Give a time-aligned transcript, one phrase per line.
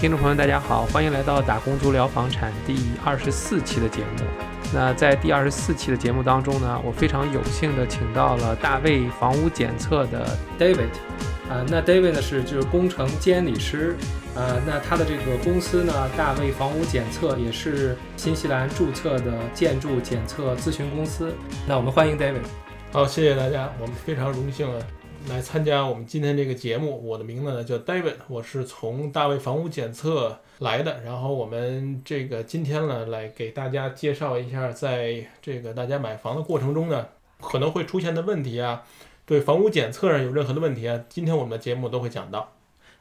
[0.00, 4.24] 听众朋友，大家好，欢迎来到打工族聊房产第二十四期的节目。
[4.72, 10.88] 那在第二十四期的节目当中呢，我非常有幸的请到了大卫房屋检测的 David。
[11.50, 13.94] 啊，那 David 呢是就是工程监理师，
[14.34, 21.34] 呃，那他的这个公司呢，大卫房屋检测也是新西兰注册的建筑检测咨询公司。
[21.68, 22.40] 那我们欢迎 David。
[22.90, 24.80] 好，谢谢大家，我们非常荣幸啊。
[25.28, 31.00] 来参加我们今天这个节目，我的名字呢叫 David，我是从大卫房屋检测来的。
[31.02, 37.06] 然后我们这个今天呢来给大家介绍一下，在这个大家买房的过程中呢
[37.40, 38.82] 可能会出现的问题啊，
[39.26, 42.52] 对房屋检测上有任何的问题啊，今天我们的节目都会讲到。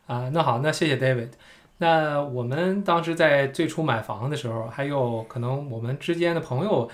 [0.06, 1.30] 啊，那好，那谢谢 David。
[1.78, 6.90] 那我们当时在最初买房的时候，还有可能我们之间的朋友。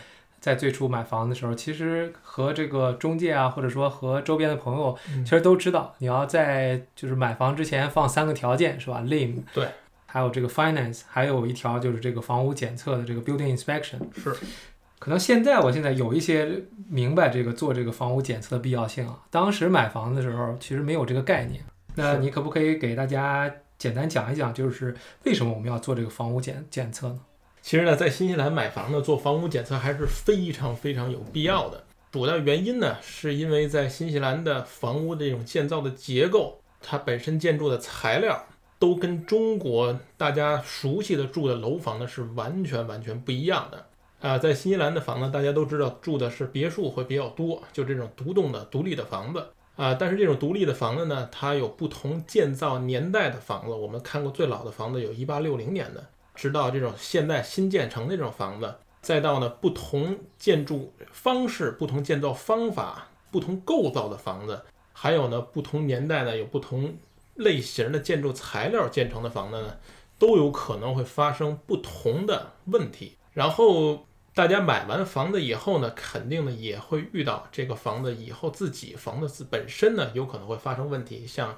[0.45, 9.67] 在最初买房的时候，其实和这个中介啊，或者说和周边的朋友，其实都知道，你要在就是买房之前放三个条件，是吧？Lim 对，
[10.05, 13.97] 还有这个 Finance，还有一条就是这个房屋检测的这个 Building Inspection。
[14.15, 14.35] 是，
[14.99, 19.23] 可能现在我现在有一些明白这个做这个房屋检测的必要性啊。
[19.31, 21.59] 当时买房的时候，其实没有这个概念。
[21.95, 27.19] 那你可不可以给大家简单讲一讲，就是为什么我们要做这个房屋检检测呢？
[27.65, 31.83] 其实呢，在新西兰买房呢，做房屋检测还是非常非常有必要的。
[32.11, 38.45] 主要原因呢，是因为在新西兰的房屋这种建造的结构，它本身建筑的材料
[38.77, 43.87] 都跟中国大家熟悉的住的楼房呢是完全完全不一样的。
[44.21, 49.43] 啊，在新西兰的房呢，大家都知道住的是别墅会比较多，就这种独栋的独立的房子
[49.75, 49.95] 啊。
[49.95, 53.73] 但是这种独立的房子呢，它有不同建造年代的房子。
[53.73, 56.03] 我们看过最老的房子有一八六零年的。
[56.35, 64.61] 直到这种现代新建成的这种房子，再到呢不同建筑方式、不同建造方法、不同构造的房子，
[64.93, 66.97] 还有呢不同年代呢有不同
[67.35, 69.77] 类型的建筑材料建成的房子呢，
[70.17, 73.17] 都有可能会发生不同的问题。
[73.33, 81.57] 然后大家买完房子以后呢，肯定呢也会遇到这个房子以后自己房子自本身呢有可能会发生问题，像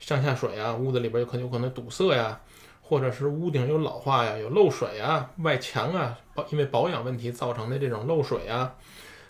[0.00, 2.40] 上下水啊，屋子里边有可能有可能堵塞呀。
[2.88, 6.18] 或者是屋顶有老化呀，有漏水啊，外墙啊，
[6.50, 8.74] 因为保养问题造成的这种漏水啊，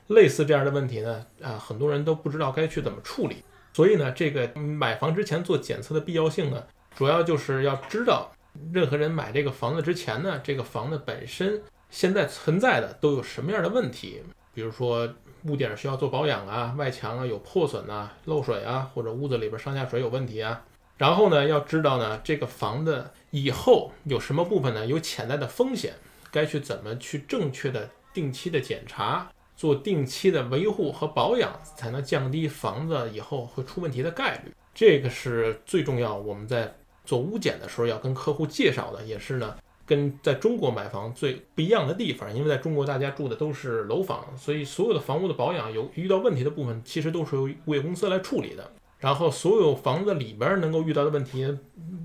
[0.06, 3.42] 类似这样的问题呢，啊，很多人都不知道该去怎么处理。
[3.72, 6.62] 所以呢，这个买房之前做检测的必要性呢，
[6.94, 8.30] 主要就是要知道，
[8.72, 11.60] 任何人买这个房子之前呢，这个房子本身
[11.90, 14.22] 现在存在的都有什么样的问题，
[14.54, 15.08] 比如说
[15.46, 20.62] 屋顶需要做保养啊，外墙啊有破损啊，漏水啊，或者屋子里边上下水有问题啊。
[20.98, 25.94] 然后呢，要知道呢，这个房子以后有什么部分呢有潜在的风险，
[26.32, 34.52] 该去怎么去正确的定期的检查，做定期的维护和保养，才能降低房子以后会出问题的概率。
[34.74, 42.34] 这个是最重要，我们在做屋检的时候要跟客户介绍的，也是呢，跟在中国买房最不一样的地方。
[42.34, 48.72] 因为在中国大家住的都是楼房，所以所有的房屋的保养有遇到问题的部分，其实都是由物业公司来处理的。
[48.98, 51.56] 然后所有房子里边能够遇到的问题，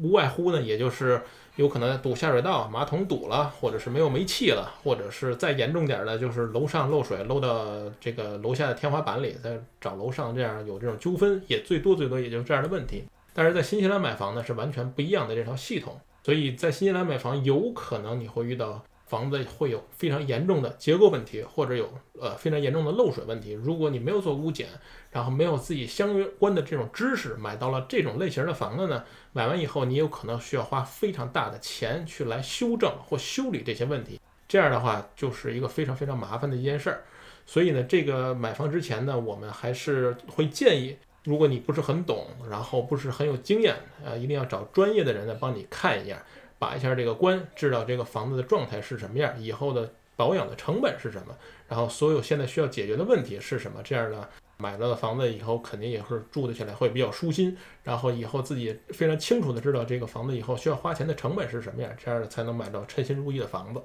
[0.01, 1.21] 无外乎呢，也就是
[1.55, 7.65] 有可能堵下水道、马桶堵了，或者是没有煤气了，或者是再严重点的，就是楼上漏水漏到
[7.99, 13.03] 这个楼下的天花板里，再找楼上这样有这种纠纷，也最多最多也就这样的问题。
[13.33, 18.83] 但是在新西兰买房呢，是完全不一样的这套系统，所以在新西兰买房有可能你会遇到。
[19.13, 21.87] 房子会有非常严重的结构问题，或者有
[22.19, 23.51] 呃非常严重的漏水问题。
[23.51, 24.67] 如果你没有做屋检，
[25.11, 34.19] 然后没有自己相关的这种知识，买到了这种类型的房子呢，买完以后你有可能需要花非常大的钱去来修正或修理这些问题。
[34.47, 37.03] 这样的话就是一个非常非常麻烦的一件事儿。
[37.45, 46.17] 所以呢，这个买房之前呢，我们还是会建议，如果你不是很懂，然后不是很有经验，呃，一定要找专业的人来帮你看一下。
[46.59, 51.35] 把一下这个关，知道这个房子的状态是什么样，以后的保养的成本是什么，
[51.67, 54.27] 然后所有现在需要解决的问题是什么，这样呢，
[54.57, 63.81] 买到的房子以后肯定也是住得起来会比较舒心，然后以后自己非常清楚的知道这个房子以后需要花钱的成本是什么样，这样才能买到称心如意的房子。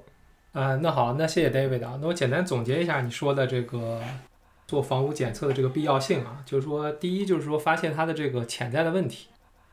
[0.51, 4.01] 啊，那好，那谢谢 David 啊，那我简单总结一下你说的这个
[4.67, 9.27] 做房屋检测的这个必要性啊，就是说第一就是说发现它的这个潜在的问题。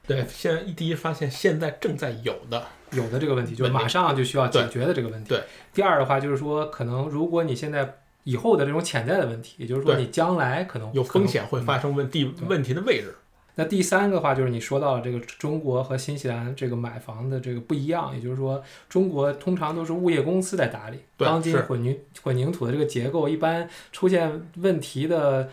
[0.07, 5.29] 对，现在第一发现现在正在有的有的这个问题，就是马上就需要解决的这个问题。
[5.29, 5.43] 对，
[5.75, 13.17] 第二的话就是说，可能如果你现在以后的这种潜在的问题，也就是说你将来可能有风险会发生问题问题的位置。
[13.57, 25.49] 那第三个话就是你说到这个中国和新西兰这个买房的这个不一样，也就是说中国通常都是物业公司在打理，钢筋混凝混凝土的这个结构一般出现问题的。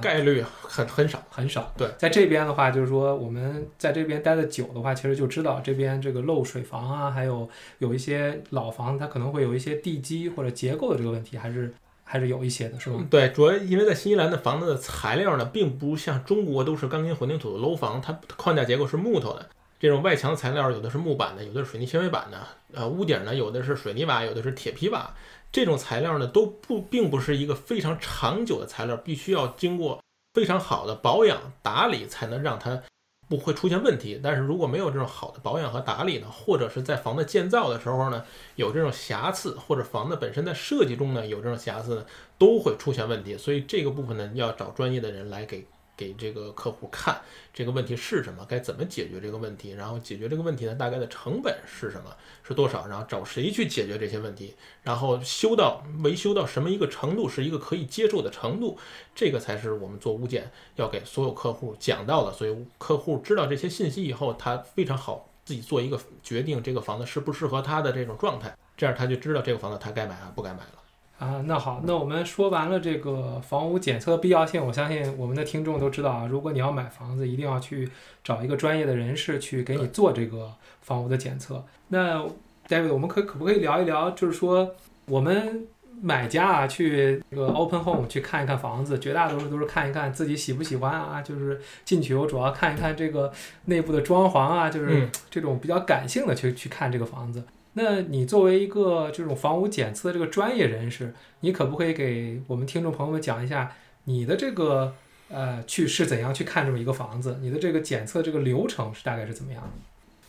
[0.00, 1.72] 概率很很少，很少。
[1.76, 7.48] 对，在这边的话，就是说我们在这边待的久的话，其实就知道这边这个漏水房啊，还有
[7.78, 11.72] 有一些老房，它可能会有一些地基或者结构的这个问题，还是
[12.04, 13.04] 还是有一些的，是吗？
[13.10, 19.48] 对，主要因为在新西兰的房子的材料呢，并不像中国都是钢筋混凝土的楼房，它框架结构是木头的。
[19.78, 22.38] 这种外墙材料有的是木板的，有的是水泥纤维板的，
[22.72, 25.12] 呃，屋顶呢有的是水泥瓦，有的是铁皮瓦。
[25.52, 30.02] 这种材料呢都不并不是一个非常长久的材料，必须要经过
[30.32, 32.82] 非常好的保养打理才能让它
[33.28, 34.18] 不会出现问题。
[34.22, 38.24] 但是如果没有这种好的保养和打理呢，或者是在房子建造的时候呢
[38.56, 42.06] 有这种瑕疵，或者房子本身在设计中呢有这种瑕疵呢，
[42.38, 43.36] 都会出现问题。
[43.36, 45.66] 所以这个部分呢要找专业的人来给。
[46.02, 47.20] 给这个客户看
[47.54, 50.74] 这个问题是什么，该怎么解决这个问题，然后解决这个问题呢？
[50.74, 52.10] 大概的成本是什么，
[52.42, 52.88] 是多少？
[52.88, 54.56] 然后找谁去解决这些问题？
[54.82, 58.76] 然后修到维修到什么一个程度，是一个可以接受的程度？
[59.14, 62.32] 这个才是我们做物件要给所有客户讲到的。
[62.32, 70.81] 所以客户知道这些信息以后，他非常好自己做一个决定，这个房子适不适合他的这种状态，这样他就知道这个房子他该买啊，不该买了。
[71.22, 76.26] 啊，那好，那我们说完了这个房屋检测的必要性，我相信我们的听众都知道啊。
[76.26, 77.88] 如果你要买房子，一定要去
[78.24, 81.64] 找一个专业的人士去给你做这个房屋的检测。
[81.88, 82.26] 那
[82.66, 84.68] David，我们可可不可以聊一聊，就是说
[85.06, 85.64] 我们
[86.00, 93.32] 买家啊，去这个 Open Home 去看一看房子，绝大多数都是看一看自己喜不喜欢啊，就是进去我主要看一看这个
[93.66, 97.44] 内部的装潢啊，就是这种比较感性的去去看这个房子。
[97.74, 103.74] 那你作为一个这种房屋检测这个专业人士，你可不可以给我们听众朋友们讲一下
[104.04, 104.94] 你的这个
[105.30, 107.38] 呃去是怎样去看这么一个房子？
[107.40, 109.70] 你的这个检测这个流程是大概是怎么样的？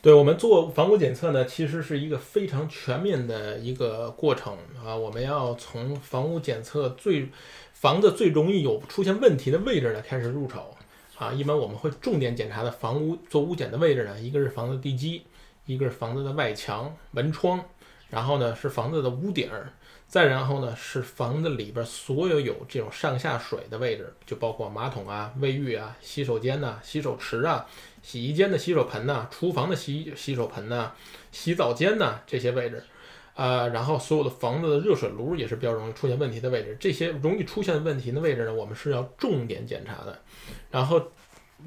[0.02, 4.96] 对我们做房屋检测呢，其实是一个非常全面的一个过程啊。
[4.96, 7.30] 我们要从房屋检测最
[7.74, 10.76] 房子最容易有出现问题的位置呢开始入手
[11.18, 11.32] 啊。
[11.34, 15.24] 一般我们会重点检查的房屋做屋检的位置呢，一个是房子地基。
[15.66, 17.64] 一个是房子的外墙、门窗，
[18.10, 19.50] 然后呢是房子的屋顶，
[20.08, 27.66] 再然后呢是房子里边所有有这种上下水的位置，就包括马桶啊、卫浴啊、洗手间呐、洗手池啊、
[28.02, 30.92] 洗衣间的洗手盆呐、厨房的洗洗手盆呐、
[31.32, 32.84] 洗澡间呐这些位置，
[33.34, 40.20] 啊，然后所有的房子的热水炉也是比较容易出现问题的位置，这些容易出现问题的位置呢，我们是要重点检查的。
[40.70, 41.02] 然后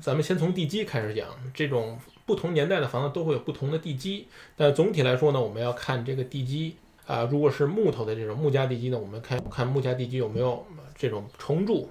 [0.01, 1.99] 咱们先从地基开始讲，这种。
[2.27, 4.27] 不同年代的房子都会有不同的地基，
[4.57, 6.77] 但总体来说呢，我们要看这个地基
[7.07, 11.89] 啊，如果是木头的这种木架地基呢，我们看看木架地基有没有这种重铸、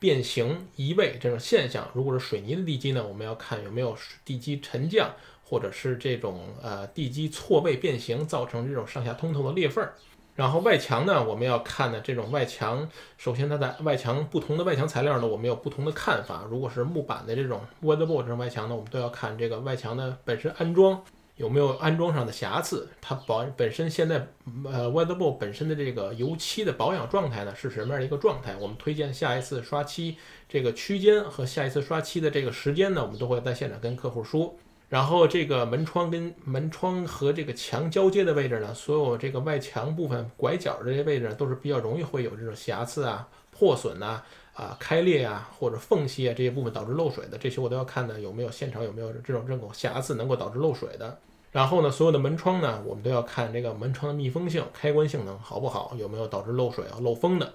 [0.00, 9.94] 变形、移位这种现象；如果是水泥的地基呢，我们要看有没有地基沉降，或者是这种呃地基错位变形，造成这种上下通透的裂缝儿。
[10.36, 12.86] 然后外墙呢，我们要看的这种外墙，
[13.16, 16.44] 首先它在外墙不同的外墙材料呢，我们有不同的看法。
[16.50, 21.02] 如果是木板的这种 weatherboard 这种外墙呢，我们都要看这个外墙的本身安装
[21.36, 24.28] 有没有安装上的瑕疵，它保本身现在
[24.64, 28.54] 呃 weatherboard 本身的这个油漆的保养状态呢是什么样的一个状态？
[28.60, 30.18] 我们推荐下一次刷漆
[30.48, 34.54] 这个区间和下一次刷漆的这个时间呢，我们都会在现场跟客户说。
[34.88, 44.22] 然后这个门窗跟门窗和这个墙交接的位置呢，所有这个外墙部分拐角这些位置都是比较容易会有这种瑕疵啊、破损呐、
[44.54, 51.18] 啊开裂啊或者缝隙啊这些部分导致漏水的，这些我都要看的有没有现场有没有这种这种瑕疵能够导致漏水的。
[51.50, 57.52] 然后呢，所有的门窗呢，我们都要看这个门窗的密封性、开关性能好不好，有没有导致漏水啊、漏风的。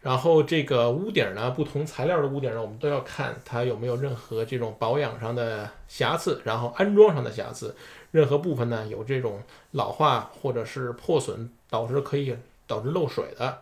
[0.00, 7.74] 然后这个屋顶呢，不同材料的屋顶呢，我们都要看它有没有任何这种保养上的瑕疵，然后安装上的瑕疵，
[8.12, 12.36] 任何部分呢有这种老化或者是破损，导致可以
[12.66, 13.58] 导致漏水的。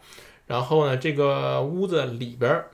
[0.46, 2.64] 然后呢，这个屋子里边，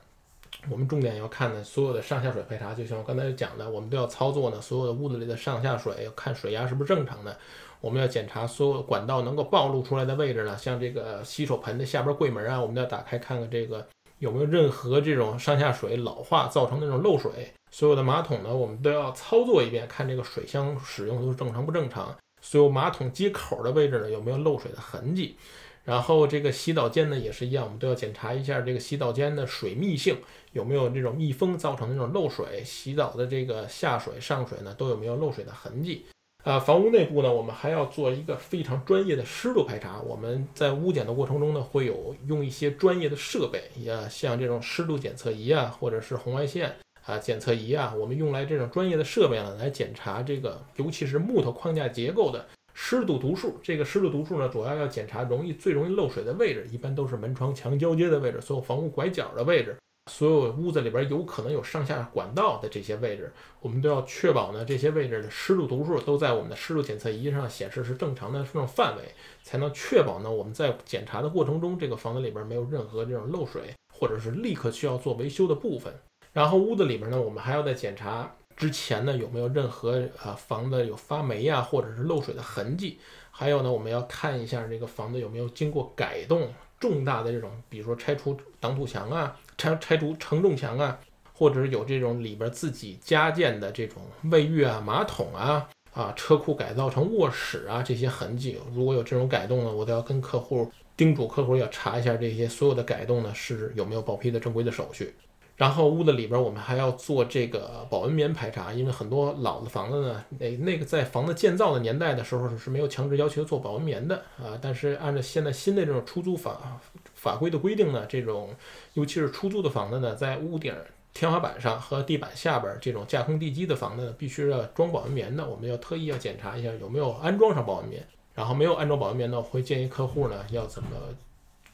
[0.69, 7.35] 我们重点要看的所有的上下水排查，就像我刚才讲的，我们都要操作呢，所有的屋子里的上下水要，看水压是不是正常的。
[7.83, 13.85] 我们要检查所有管道能够暴露出来的位置呢，像这个洗手盆的下边柜门啊，我们要打开看看这个
[14.19, 17.51] 有没有任何这种上下水老化造成那种漏水。
[17.71, 22.15] 所有的马桶呢，我们都要操作一遍，看这个水箱使用都是正常不正常。
[22.39, 25.35] 所有马桶接口的位置呢，有没有漏水的痕迹？
[25.83, 30.15] 然后这个洗澡间呢也是一样，我们都要检查一下这个洗澡间的水密性
[30.53, 32.63] 有没有这种密封造成的那种漏水。
[32.63, 36.05] 洗澡的这个下水上水呢都有没有漏水的痕迹？
[36.43, 40.01] 啊，房屋内部呢，我们还要做一个非常专业的湿度排查。
[40.01, 53.57] 我们在屋检的过程中呢，会有用一些专业的设备，呀，像这种湿度检测仪啊，或者是红外线啊检测仪啊，我们用来这种专业的设备呢，来检查这个，尤其是木头框架结构的湿度读数。
[53.63, 59.77] 这个湿度读数呢，主要要检查容易最容易漏水的位置，一般都是门窗墙交接的位置，所有房屋拐角的位置。
[60.11, 63.31] 所有屋子里边有可能有上下管道的这些位置，
[63.61, 69.03] 我们都要确保呢这些位置的湿度读数都在我们的湿度检测仪上显示是正常的这种范围，
[69.43, 75.93] 才能确保呢我们在检查的过程中，这个房子里边没有任何这种漏水或者是立刻需要做维修的部分。
[76.33, 82.99] 然后屋子里边呢，我们还要再检查之前呢有没有任何啊房子有发霉呀或者是漏水的痕迹，
[83.31, 86.53] 还有呢我们要看一下这个房子有没有经过改动。
[86.79, 90.99] 重大的这种，比如说拆除挡土墙啊，拆拆除承重墙啊，
[91.33, 105.13] 或者是有这种里边自己加建的这种卫浴啊、马桶啊、啊车库改造成卧室啊这些痕迹，如果有这种改动呢，我都要跟客户叮嘱客户要查一下这些所有的改动呢是有没有报批的正规的手续。
[105.55, 114.57] 然后屋子里边我们还要做这个保温棉排查，因为很多老的房子呢，那那个在房子建造的年代的时候是没有强制要求做保温棉的啊。
[114.59, 116.81] 但是按照现在新的这种出租法
[117.13, 118.49] 法规的规定呢，这种
[118.95, 120.73] 尤其是出租的房子呢，在屋顶、
[121.13, 125.47] 天花板上和地板下边这种架空地基的房子呢，必须要装保温棉的。
[125.47, 128.03] 我们要特意要检查一下有没有安装上保温棉。
[128.33, 130.89] 然后没有安装保温棉呢，我会建议客户呢要怎么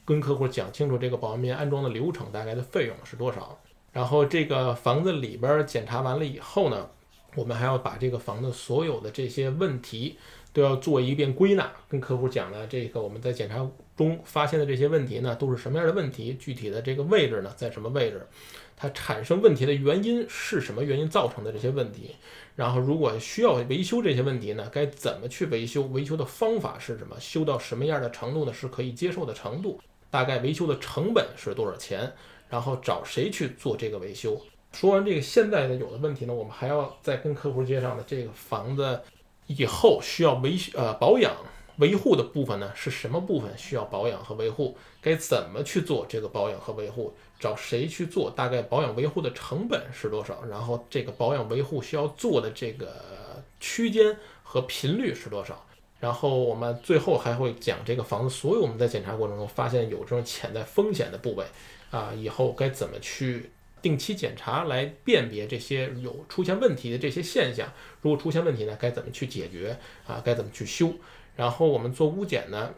[0.03, 3.57] 跟客户讲清楚这个保温棉安装的流程，大概的费用是多少。
[3.91, 6.89] 然后这个房子里边检查完了以后呢，
[7.35, 10.17] 我们还要把这个房子所有的这些问题
[10.53, 13.67] 都要做一遍归纳，跟客户讲呢，这个我们在检查
[13.97, 16.33] 中发现的这些问题呢，都是什么样的问题？
[16.39, 18.25] 具体的这个位置呢，在什么位置？
[18.81, 22.15] 它产生问题的原因是什么原因造成的这些问题？
[22.55, 25.81] 然后如果需要维修这些问题呢，该怎么去维修？
[25.87, 27.19] 维修的方法是什么？
[27.19, 28.53] 修到什么样的程度呢？
[28.53, 29.81] 是可以接受的程度？
[30.09, 32.13] 大概维修的成本是多少钱？
[32.49, 34.41] 然后找谁去做这个维修？
[34.73, 39.01] 说完这个现在的有的问题呢，我们还要再跟客户介绍呢，这个房子
[39.47, 41.35] 以后需要维呃保养
[41.77, 44.77] 维护的部分呢是什么部分需要保养和维护？
[45.01, 47.13] 该怎么去做这个保养和维护？
[47.39, 48.29] 找谁去做？
[48.29, 50.43] 大概保养维护的成本是多少？
[50.49, 52.93] 然后这个保养维护需要做的这个
[53.59, 55.65] 区间和频率是多少？
[55.99, 61.45] 然后我们最后还会讲这个房子所有我们在检查过程中发现有这种潜在风险的部位。
[61.91, 63.49] 啊，以后该怎么去
[63.81, 67.71] 定期检查来辨别这些有出现问题的这些现象？
[68.01, 69.77] 如果出现问题呢，该怎么去解决？
[70.05, 70.91] 啊，该怎么去修？
[71.35, 72.73] 然后我们做屋检呢，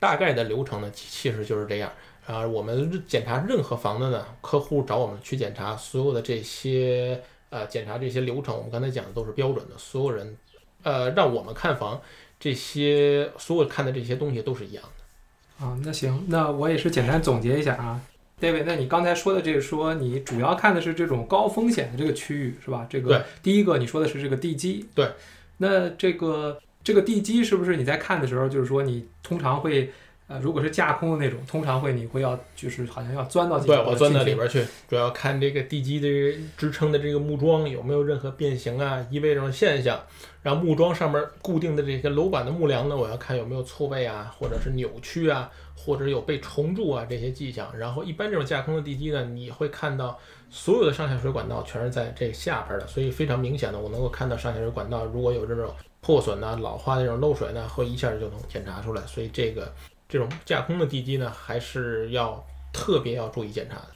[0.00, 1.92] 大概的流程呢，其实就是这样。
[2.26, 9.78] 啊，我们检查任何房子呢，客户找我们去检查，所有的这些呃检查这些流程，我们刚才讲的都是标准的。
[9.78, 10.36] 所有人
[10.82, 12.00] 呃让我们看房，
[12.40, 15.64] 这些所有看的这些东西都是一样的。
[15.64, 18.00] 啊，那行，那我也是简单总结一下啊。
[18.38, 22.86] David，那你刚才说的这个，说你主要看的是这种高风险的这个区域，是吧？
[22.88, 24.86] 这个第一个你说的是这个地基。
[24.94, 25.08] 对。
[25.56, 29.90] 那这个这个地基是不是你在看的时候，就是说你通常会，
[30.26, 39.98] 呃，如果是架空的那种，通常会你会要就是好像要钻到对，我钻到里边去，主要看这个地基的支撑的这个木桩有没有任何变形啊、移位这种现象。
[40.42, 45.50] 然后木桩上面固定的这些楼板的木梁呢，我要看有没有错位啊，或者是扭曲啊。
[45.76, 50.18] 或者有被重蛀啊这些迹象，然后一般这种架空的地基呢，你会看到
[50.50, 59.02] 所有的上下水管道全是在这下边的，所以非常明显的，我能够看到上下水管道如果有这种破损呐、老化的这种漏水呢，会一下就能检查出来。
[59.02, 59.72] 所以这个
[60.08, 63.88] 这种架空的地基呢，还是要特别要注意检查的。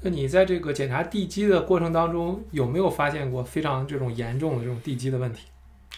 [0.00, 5.46] 那你在这个检查地基的过程当中，有没有发现过非常这种严重的这种地基的问题？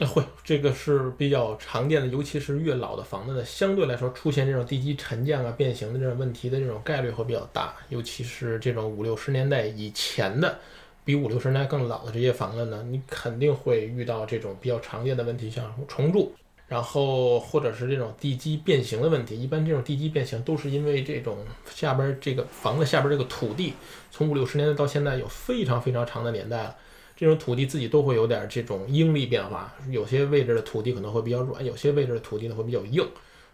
[0.07, 7.75] 会，这个是比较常见的，尤其是越老的房子呢，相对来说出现这种地基沉降啊、变形的这种问题的这种概率会比较大。
[7.91, 10.59] 尤其是这种五六十年代以前的，
[11.05, 16.33] 比五六十年代更老的这些房子呢，你肯定会遇到这种比较常见的问题，像重蛀，
[16.67, 19.39] 然后或者是这种地基变形的问题。
[19.39, 21.37] 一般这种地基变形都是因为这种
[21.69, 23.75] 下边这个房子下边这个土地，
[24.11, 26.75] 从五六十年代到现在有非常非常长的年代了。
[27.21, 33.07] 这种土地自己都会有点这种应力变化，有些位置的土地可能会比较软，有些位置的土地呢会比较硬，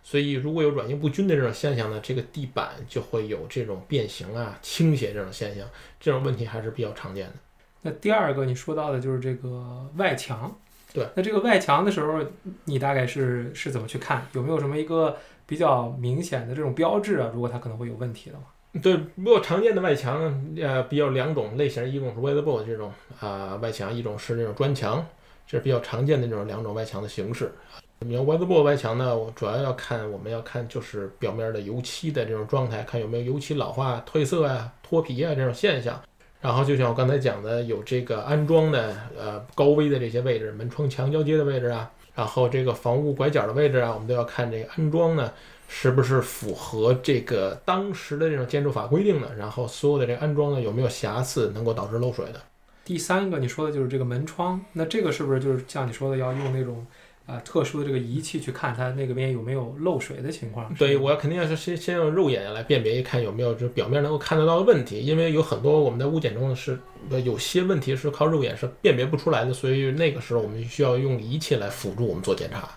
[0.04, 5.68] 所以如果有软硬不均的这种现象呢，这个地板就会有这种变形啊、倾斜这种现象，
[5.98, 7.32] 这种问题还是比较常见的。
[7.82, 10.56] 那第二个你说到的就是这个外墙，
[10.92, 12.20] 对，那这个外墙的时候，
[12.66, 14.24] 你大概是是怎么去看？
[14.32, 17.32] 有没有什么一个比较明显的这种标志啊？
[17.34, 18.44] 如果它可能会有问题的话？
[18.82, 20.20] 对，不过常见的外墙，
[20.60, 25.06] 呃，比较两种类型，一种是 weatherboard 这种啊外墙，一种是那种砖墙，
[25.46, 27.52] 这是比较常见的这种两种外墙的形式。
[28.00, 35.98] 你要 weatherboard 外墙呢，我主要要看，我们要看就是表面的油漆的这种状态，看有没有油漆老化、褪色啊、脱皮啊这种现象。
[36.40, 41.90] 然后就像我刚才讲的，有这个安装的呃高危的这些位置，门窗墙交接的位置啊。
[42.14, 45.32] 然后这个房屋拐角的位置啊，我们都要看这个安装呢
[45.68, 52.40] 是不是符合这个当时的这种建筑法规定的，然后所有的这个安装呢有没有瑕疵，能够导致漏水的。
[52.84, 56.86] 第三个你说的就是这个门窗，那这个是不是就是像你说的要用那种
[57.26, 60.72] 啊、特殊的这个仪器去看它那个边有没有漏水的情况？
[60.74, 66.78] 对，我要肯定要是先先用肉眼来辨别一看有没有这表面能够看得到的问题，因为有很多我们在物检中是
[67.10, 72.68] 呃有些问题是靠肉眼是辨别不出来的，所以那个时候我们需要用仪器来辅助我们做检查。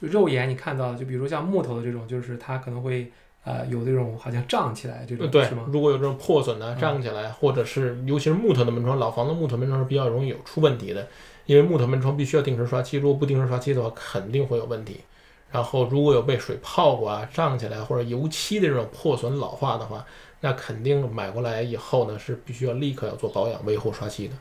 [0.00, 3.10] 肉眼你看到的，就比如像木头的这种，就是它可能会
[3.44, 11.06] 呃有这种好像胀起来这种，呃对是吗？，如果有这种破损的、嗯胀起来，或者是尤其是木头的门窗，老房子木头门窗是比较容易有出问题的，
[11.46, 15.00] 因为木头门窗必须要定时刷漆，如果不定时刷漆的话，肯定会有问题。
[15.50, 20.04] 然后如果有被水泡过啊、胀起来或者油漆的这种破损老化的话，
[20.40, 24.34] 那肯定买过来以后呢是必须要立刻要做保养、维护、刷漆的。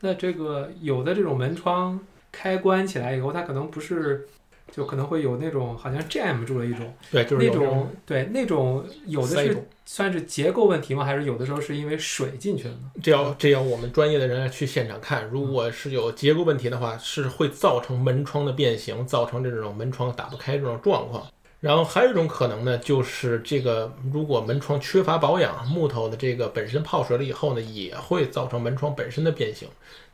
[0.00, 1.98] 那这个有的这种门窗
[2.30, 4.28] 开关起来以后，它可能不是，
[4.70, 11.04] 就可能会有那种好像 jam 住了一种，对，就是那种对那种有的是算是结构问题吗？
[11.04, 12.90] 还是有的时候是因为水进去了呢？
[13.02, 21.26] 这要这要我们专业的人来去现场看，如果是有结构问题的话，是会造成门窗的变形，造成这种门窗打不开这种状况。
[21.60, 29.66] 然后还有一种可能呢，就是这个如果门窗缺乏保养，木头的这个本身泡水了以后呢，也会造成门窗本身的变形。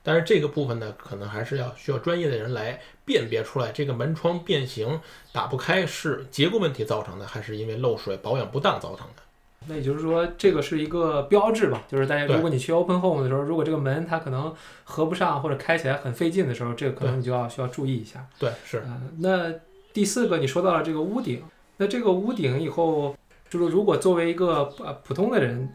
[0.05, 5.01] 但是这个部分呢，可能还是要需要专业的人来辨别出来，这个门窗变形
[5.33, 9.23] 打不开是结构问题造成的，还是因为漏水保养不当造成的。
[9.67, 18.27] 那也就是说，这个是一个标志吧，就是大家如果你去 open home 的时候，如果这个门它可能合不上或者开起来很费劲的时候，这个可能你就要需要注意一下。
[18.39, 18.81] 对，是。
[18.81, 19.51] 呃，那
[19.95, 21.43] 第四个你说到了这个屋顶，
[21.79, 23.17] 那这个屋顶以后，
[23.49, 25.75] 就是如果作为一个呃普通的人，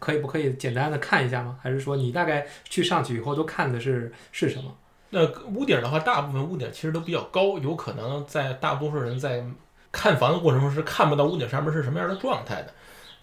[0.00, 1.56] 可以不可以简单的看一下吗？
[1.62, 4.74] 还是说你大概去上去以后都看的是是什么？
[5.10, 9.44] 那屋顶的话，大部分屋顶其实都比较高，有可能在大多数人在
[9.92, 12.72] 看房的过程中是看不到屋顶上面是什么样的状态的。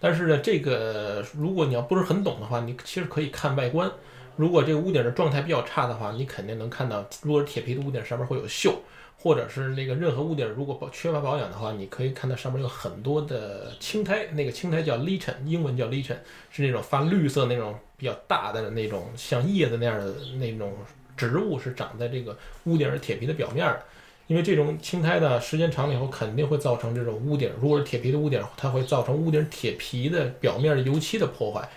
[0.00, 3.90] 但是呢，这个如果你要不是很懂的话，你其实可以看外观。
[4.36, 8.74] 如果这个屋顶的状态比较差的话，你肯定能看到，如果是铁皮的屋顶上面会有锈，
[9.20, 16.14] 或者是那个任何屋顶如果保缺乏保养的话，你可以看到上面有很多的青苔，那个青苔叫 lichen，英文叫 lichen，
[16.50, 20.72] 是那种发绿色那种比较大的那种像叶子那样的那种
[21.16, 23.82] 植物，是长在这个屋顶儿铁皮的表面的。
[24.28, 31.68] 因为这种青苔呢，时间长了以后肯定会造成这种屋顶，如果是铁皮的屋顶，它会造成屋顶铁皮的表面的油漆的破坏。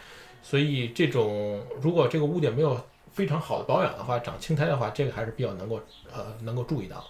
[0.44, 2.80] 所以这种如果这个屋顶没有
[3.12, 5.80] 非常好的保养的话，长青苔的话，这个还是比较能够
[6.14, 7.04] 呃能够注意到。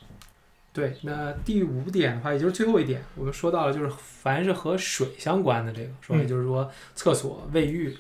[0.74, 7.94] 对，那第五点的话，也就是最后一点，我们说到了，就是凡是和水相关的这个，说嗯也就是说厕所、卫浴，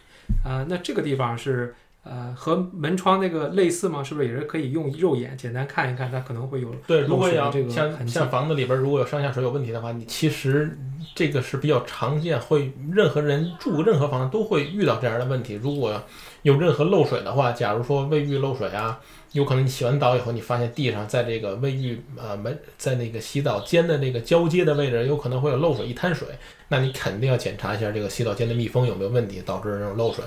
[0.46, 4.02] 啊、那这个地方是呃和门窗那个类似吗？
[4.02, 10.78] 是不是也是可以用肉眼简单看一看，它可能会有对，如果要这个像像房子里边如果有上下水有问题的话，你其实
[11.14, 15.56] 这个是比较常见，会任何人住任何房子都会遇到这样的问题。
[15.62, 16.02] 如果
[16.44, 19.00] 有任何漏水的话，假如说卫浴漏水啊，
[19.34, 26.28] 有可能你洗完澡以后，你发现地上在这个卫浴呃门在那个洗澡间的那个交接的位置，有可能会有漏水一滩水，
[26.68, 30.24] 那你肯定要检查一下这个洗澡间的密封有没有问题，导致这种漏水。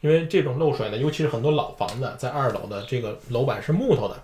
[0.00, 4.14] 因为这种漏水呢，尤其是很多老房子，在二楼的这个楼板是木头的，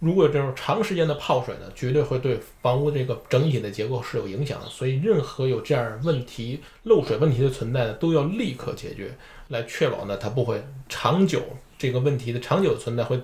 [0.00, 4.66] 如果有这种长时间的泡水呢，绝对会对房屋这个整体的结构是有影响的。
[4.66, 9.12] 所以，任何有这样问题、漏水问题的存在呢，都要立刻解决，
[9.48, 11.42] 来确保呢它不会长久
[11.76, 13.20] 这个问题的长久存在会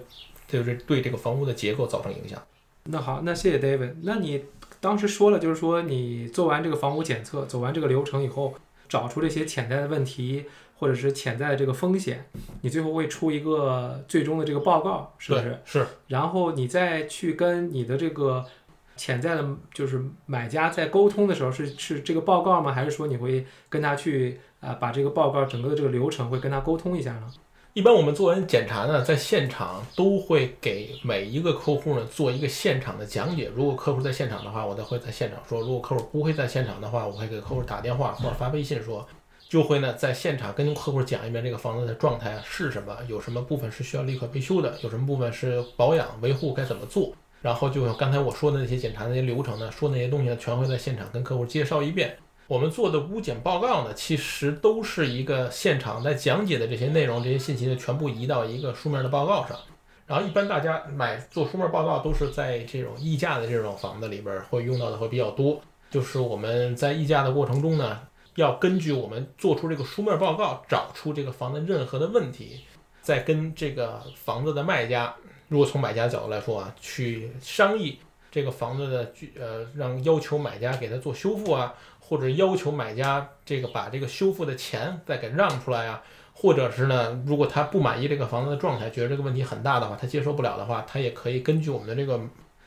[0.48, 2.42] 就是对这个房屋的结构造成影响。
[2.84, 3.94] 那好，那谢谢 David。
[4.02, 4.44] 那你
[4.80, 8.52] 当时说了，就是说你做完这个房屋检测，走完这个流程以后，
[8.88, 10.44] 找出这些潜在的问题
[10.85, 12.29] 或者是潜在的这个风险，
[12.61, 15.59] 你最后会出一个最终的这个报告，是不是？
[15.64, 18.44] 是然后你再去跟你的这个
[18.97, 22.70] 潜在的就是买家在沟通的时候是，是这个报告吗？
[22.70, 27.33] 还是说你会跟他去啊、把这个报告整个的这个流程会跟他沟通一下呢？
[27.73, 33.51] 一般我们做完检查呢，在现场都会给每一个客户呢做一个现场的讲解。
[33.55, 39.05] 如果客户在现场的话，我都会在现场说；如果客户不会在现场的话，我会给客户打电话或者发微信说，
[39.55, 47.12] 就会呢在现场跟客户讲一遍这个房子的状态是什么，有什么部分是需要立刻维修的，有什么部分是保养维护该怎么做。
[47.40, 52.17] 然后就像刚才我说的那些检查那些流程呢，说那些东西呢，全会在现场跟客户介绍一遍。
[52.49, 59.57] 我们做的屋检报告呢，其实都是一个现场在讲解的这些内容、这些信息呢，全部移到一个书面的报告上。
[60.05, 65.61] 然后一般大家买做书面报告都是在这种溢价的这种房子里边会用到的会比较多。
[65.93, 68.01] 就是我们在溢价的过程中呢，
[68.37, 72.61] 要根据我们做出这个书面报告，找出这个房子任何的问题，
[73.01, 75.14] 再跟这个房子的卖家，
[75.49, 77.99] 如果从买家角度来说啊，去商议
[78.31, 92.20] 这个房子的呃，让要求买家给他做修复啊，或者要求买家这个把这个修复的钱再给让出来啊，或者是呢，如果他不满意这个房子的状态，觉得这个问题很大的话，他接受不了的话，他也可以根据我们的这个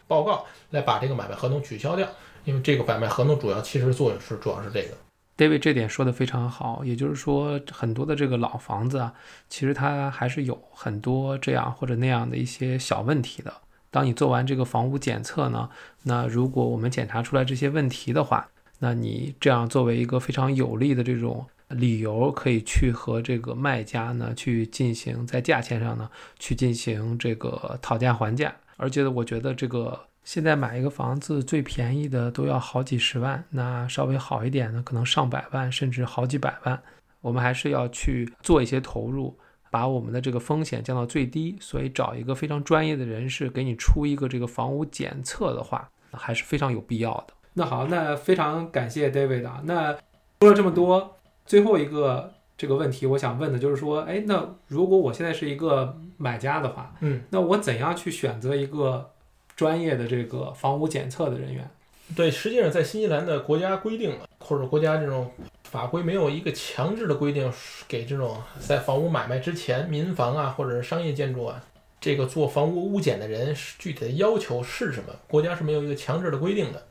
[0.08, 2.08] 报告来把这个买卖合同取消掉，
[2.46, 4.96] 因为这个买卖合同主要其实作用是主要是这个。
[5.38, 9.14] David 这点说的非常好，也就是说，很多的这个老房子啊，
[9.48, 13.54] 其实它还是有很多这样或者那样的一些小问题的。
[13.92, 15.70] 当你做完这个房屋检测呢，
[16.04, 28.54] 那如果我们检查出来这些问题的话，那你这样作为一个非常有力的这种理由，可以去和这个卖家呢去进行在价钱上呢去进行这个讨价还价。
[28.76, 36.78] 而且我觉得这个现在买一个房子最便宜的都要好几十万，那稍微好一点的可能上百万，甚至好几百万。
[37.22, 39.34] 我们还是要去做一些投入。
[39.70, 47.34] 把我们的这个风险降到最低，所以找一个非常专业的人士给你出一个这个房屋检测的话，还是非常有必要的。
[47.54, 49.62] 那好，那非常感谢 David 啊。
[49.64, 49.94] 那
[50.42, 59.12] 说了这么多，最后一个这个问题，我想问的就是说，哎，那如果我现在是一个买家的话，嗯，那我怎样去选择一个
[59.58, 61.70] 专业的这个房屋检测的人员？
[62.16, 65.30] 对，实际上在新西兰的国家规定或者国家这种
[65.64, 67.52] 法规没有一个强制的规定，
[67.86, 71.62] 给这种在房屋买卖之前，民房啊或者是商业建筑啊，
[72.00, 75.14] 这个做房屋屋检的人具体的要求是什么？
[75.28, 76.82] 国家是没有一个强制的规定的。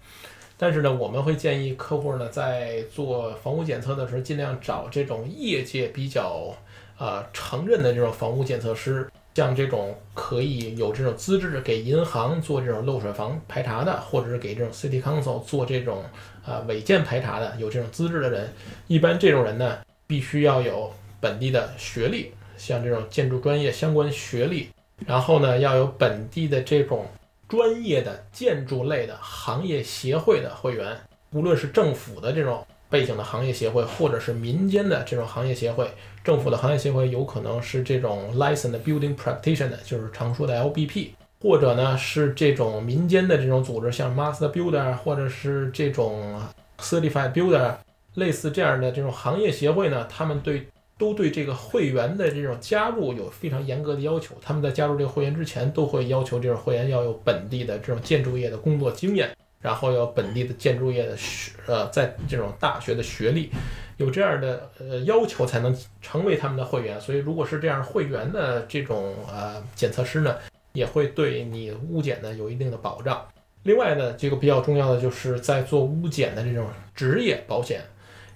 [0.58, 6.54] 但是呢，我们会建议客户呢在做房屋检测的时候，尽量找这种业界比较
[6.98, 9.08] 呃承认的这种房屋检测师。
[9.36, 16.02] 像这种可以有这种资质给银行做这种漏水房排查的，或者是给这种 City Council 做这种
[16.42, 18.50] 啊违建排查的，有这种资质的人，
[18.86, 24.70] 一般这种人呢，必须要有本地的学历，像这种建筑专业相关学历，
[25.04, 27.04] 然后呢，要有本地的这种
[27.46, 30.96] 专业的建筑类的行业协会的会员，
[31.32, 35.90] 无论是政府的这种背景的行业协会，或者是民间的这种行业协会。
[36.22, 46.40] 政府的行业协会有可能是这种 licensed building practitioner，就是常说的 LBP，或者呢是这种民间的这种组织，像 Master Builder 或者是这种
[46.78, 47.74] Certified Builder，
[48.14, 50.66] 类似这样的这种行业协会呢，他们对
[50.98, 54.34] 都对这个会员的这种加入有非常严格的要求。
[54.40, 63.50] 他们在加入这个会员之前，都会要求这种会员要有本地的这种建筑业的工作经验，然后要本地的建筑业的学呃，在这种大学的学历。
[63.96, 70.36] 有这样的呃要求才能成为他们的会员，所以如果是这样会员的这种呃检测师呢，
[70.74, 73.26] 也会对你屋检呢有一定的保障。
[73.62, 77.82] 另外呢，这个比较重要的就是在做屋检的这种职业保险，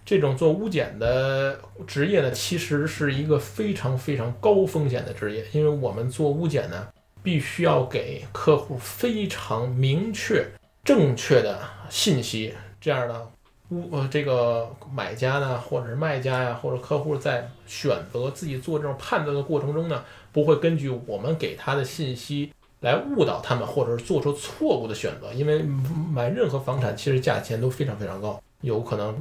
[0.03, 6.89] 这种做屋检的职业呢，其实是一个非常非常高风险的职业，因为我们做屋检呢，
[7.23, 10.45] 必须要给客户非常明确、
[10.91, 11.57] 正确的
[11.89, 13.29] 信息，这样呢。
[13.69, 25.33] 屋呃，这个买家呢，或者是卖家呀，或者客户在选择自己做这种判断的过程中呢，不会根据我们给他的信息来误导他们，或者是做出错误的选择。
[25.33, 25.63] 因为
[26.13, 29.17] 买任何房产其实价钱都非常非常高，有可能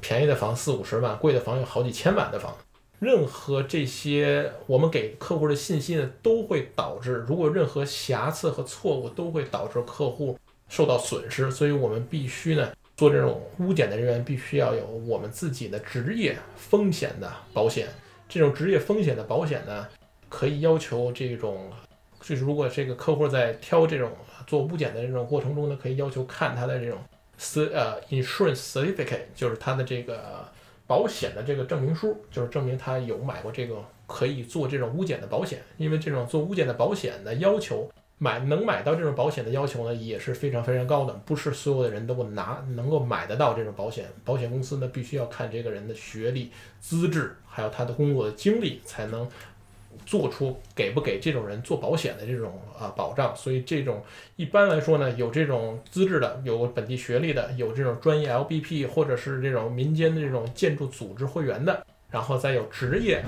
[0.00, 2.52] 便宜的房四五十万，贵的房有好几千万的房。
[2.98, 10.36] 任何这些我们给客户的信息呢，都会导致如果任何瑕疵和错误，都会导致客户
[10.72, 11.50] 受到损失。
[11.50, 12.72] 所以我们必须呢。
[12.94, 17.88] 做这种污检的人员必须要有我们自己的职业风险的保险。
[18.28, 19.88] 这种职业风险的保险呢，
[20.28, 21.72] 可以要求这种，
[22.20, 24.12] 就是如果这个客户在挑这种
[24.46, 26.98] 做污检的这种过程中呢，可以要求看他的这种
[27.38, 30.46] c 呃 insurance certificate，就是他的这个
[30.86, 35.60] 保险的这个证明书，就是证明他有买过这个可以做这种污检的保险。
[35.78, 37.90] 因为这种做污检的保险的要求。
[38.22, 44.06] 买能买到这种保险的要求呢，也是非常非常高的，不是所有的人都能拿能够买得到这种保险。
[44.24, 49.28] 保险公司呢，必须要看这个人的学历、资质，还有他的工作的经历，才能
[50.06, 53.34] 做出给不给这种人做保险的这种啊保障。
[53.34, 54.00] 所以这种
[54.36, 63.24] 一般来说呢，有这种资质的、有本地学历的、有这种专业 LBP 或者是这种民间的这种建筑组织会员的，然后再有职业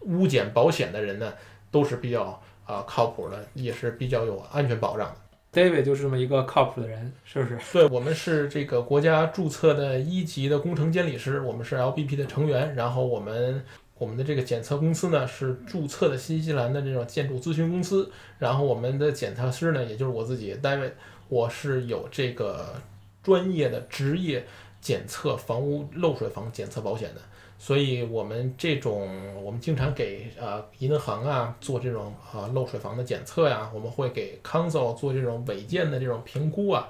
[0.00, 1.32] 屋检保险的人呢，
[1.70, 2.38] 都是比较。
[2.64, 5.16] 啊，靠谱的也是比较有安全保障的。
[5.52, 7.58] David 就是这么一个靠谱的人，是不是？
[7.72, 12.74] 对，我们是这个国家注册的一级的工程监理师，我们是 LBP 的成员。
[12.74, 13.64] 然后我们
[13.96, 18.10] 我们的这个检测公司呢是注册的新西兰的这种建筑咨询公司。
[18.40, 20.90] 然后我们的检测师呢，也就是我自己 David，
[21.28, 22.74] 我是有这个
[23.22, 24.44] 专业的职业
[24.80, 27.20] 检测房屋漏水房检测保险的。
[27.64, 29.08] 所以我们这种，
[29.42, 36.86] 我们经常给呃银行啊做这种啊漏水房的检测呀，我们会给 Council 做这种违建的这种评估啊。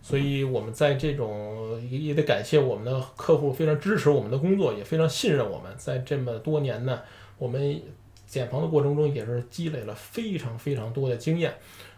[0.00, 5.74] 所以我们在这种也也得感谢我们的客户非常支持我们的工作，也非常信任我们。
[5.76, 7.02] 在这么多年呢，
[7.36, 7.82] 我们
[8.24, 11.52] 检房的过程中也是积累了非常非常多的经验。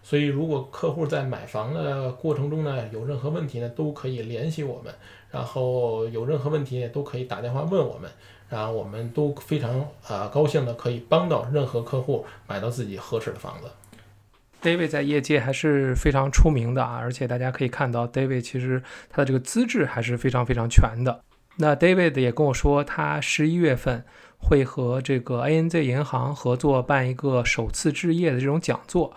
[0.05, 4.95] 所以如果客户在买房的过程中呢有任何问题呢，都可以联系我们，
[5.31, 8.11] 然后有任何问题都可以打电话问我们，
[8.51, 13.71] 然后我们都非常啊高兴的可以帮到任何客户买到自己合适的房子。
[14.63, 21.23] David 在业界还是非常出名的啊，而且大家可以看到，David 其实他的这个资质还是非常非常全的。
[21.57, 24.05] 那 David 也跟我说，他十一月份
[24.39, 29.15] 会和这个 ANZ 银行合作办一个首次置业的这种讲座。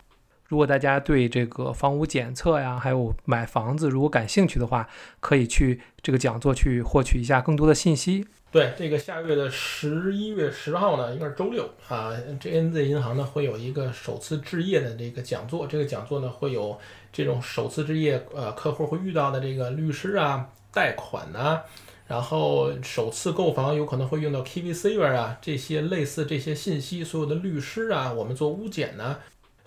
[0.47, 4.88] 如果大家对这个房屋检测呀，还有买房子如果感兴趣的话，
[5.19, 8.25] 可以去这个讲座去获取一下更多的信息。
[8.49, 12.13] 对，这个下个月的十一月十号呢，应该是周六啊。
[12.39, 16.77] 这 N Z 银行呢会有一个首次置业的这个讲座，这个讲座呢会有
[17.12, 21.60] 这种首次置业呃客户会遇到的这个律师啊、贷款呐，
[22.07, 29.17] 然后首次购房有可能会用到 K V C 啊这些类似这些信息，所有的律师啊，我们做屋检呢，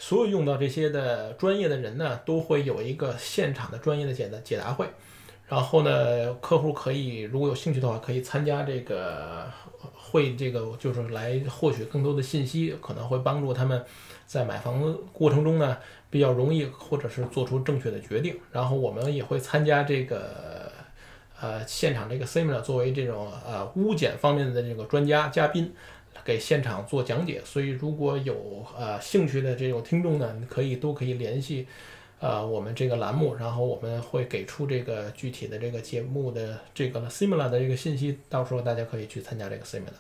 [0.01, 4.87] 所有用到这些的专业的人呢，都会有一个现场的专业的解答解答会。
[5.47, 9.45] 然后呢，客户可以如果有兴趣的话，可以参加这个
[9.93, 13.85] 会，这个就是来获取更多的信息，可能会帮助他们
[14.27, 15.77] 在买房过程中呢
[16.09, 18.41] 比较容易，或者是做出正确的决定。
[18.51, 20.73] 然后我们也会参加这个
[21.39, 25.75] 呃现场这个 seminar，作为这种呃屋检方面的这个专家嘉宾，
[26.25, 27.41] 给现场做讲解。
[27.45, 31.67] 所以如果有呃兴趣的这种听众呢，可以都可以联系。
[32.23, 39.97] 呃，我们这个栏目，然后我们会给出这个具体的这个节目的这个 similar 的这个信息，到时候大家可以去参加这个 similar。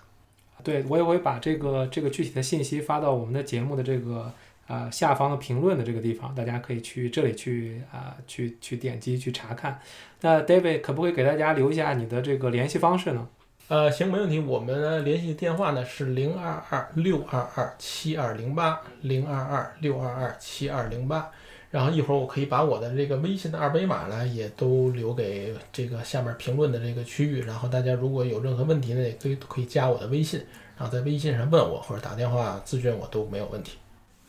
[0.62, 4.30] 对我也会把这个这个具体的信息发到我们的节目的这个
[4.66, 9.80] 啊下方的评论的这个地方，大家可以去这里去啊去去点击去查看。
[10.20, 13.26] 那 David 可不可以给大家留一下你的这个联系方式呢？
[13.70, 14.40] 呃，行，没问题。
[14.40, 21.30] 我们联系电话呢是零二二六二二七二零八零二二六二二七二零八。
[21.70, 27.42] 然后一会儿我可以把我的这个微信的二维码呢，也都留给这个下面评论的这个区域。
[27.42, 30.44] 然后大家如果有任何问题呢，也可以可以加我的微信，
[30.76, 33.78] 然后在微信上问我或者打电话咨询我都没有问题。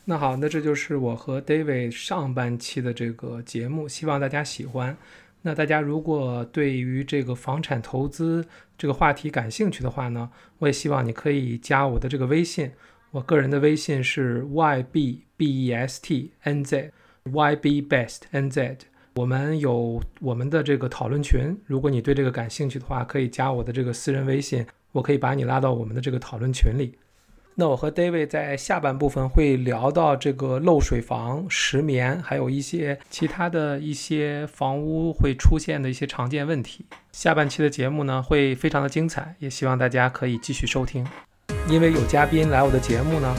[0.04, 4.96] 那好，那这就是我和 David 上半期的这个节目，希望大家喜欢。
[5.42, 8.46] 那大家如果对于这个房产投资
[8.78, 12.70] 这个话题感兴趣的话呢，我也希望你可以加我的这个微信，
[13.10, 16.92] 我个人的微信是 y b b e s t n z
[17.24, 18.78] y b best n z
[19.14, 26.96] 我们有我们的这个讨论群，如果你对这个感兴趣的话，可以加我的这个私人微信，我可以把你拉到我们的这个讨论群里。
[27.54, 36.86] 那我和 David 在下半部分会聊到这个漏水房、石棉，还有一些其他的一些房屋会出现的一些常见问题。
[37.12, 41.06] 下半期的节目呢会非常的精彩，也希望大家可以继续收听。
[41.68, 43.34] 因为有嘉宾来我的节目呢。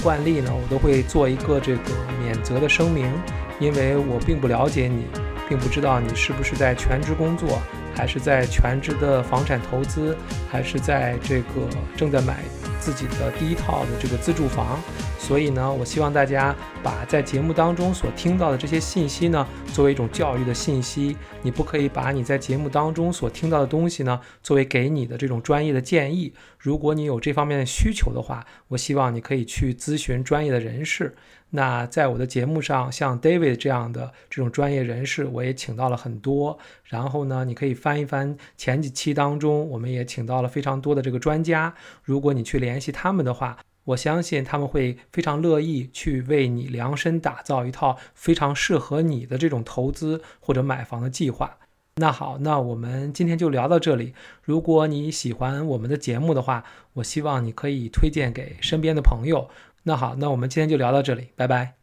[0.00, 1.90] 惯例呢，我都会做一个这个
[2.22, 3.12] 免责的声明，
[3.58, 5.06] 因为我并不了解你，
[5.48, 7.60] 并不知道你是不是在全职工作，
[7.96, 10.16] 还是在全职的房产投资，
[10.48, 12.44] 还是在这个正在买
[12.80, 14.78] 自己的第一套的这个自住房。
[15.18, 21.16] 所以呢，我希望大家把在节目当中所听到的这些信息呢，作为一种教育的信息。
[21.42, 26.32] 你不可以把你在节目当中所听到的东西呢，作为给你的这种专业的建议。
[26.58, 31.14] 如果你有这方面的需求的话，我希望你可以去咨询专业的人士。
[31.50, 36.58] 那在我的节目上，像 David 这样的这种专业人士，我也请到了很多。
[36.84, 41.74] 然后呢，你可以翻一翻前几期当中，我们也请到了非常多的这个专家。
[42.02, 51.56] 如果你去联系他们的话，我相信他们会非常乐意去为你量身打造一套非常适合你的这种投资或者买房的计划。
[51.96, 54.14] 那好，那我们今天就聊到这里。
[54.44, 59.48] 如果你喜欢我们的节目的话，我希望你可以推荐给身边的朋友。
[59.88, 61.77] 那好，那我们今天就聊到这里，拜拜。